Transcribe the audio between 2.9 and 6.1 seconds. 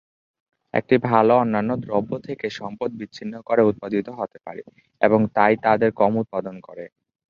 বিচ্ছিন্ন করে উৎপাদিত হতে পারে, এবং তাই তাদের